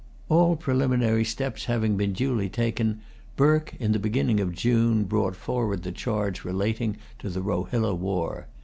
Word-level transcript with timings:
All 0.29 0.55
preliminary 0.55 1.23
steps 1.23 1.65
having 1.65 1.95
been 1.95 2.13
duly 2.13 2.49
taken, 2.49 3.01
Burke, 3.35 3.75
in 3.79 3.91
the 3.91 3.99
beginning 3.99 4.39
of 4.39 4.51
June, 4.51 5.03
brought 5.03 5.35
forward 5.35 5.83
the 5.83 5.91
charge 5.91 6.43
relating 6.43 6.97
to 7.19 7.29
the 7.29 7.43
Rohilla 7.43 7.93
war. 7.93 8.47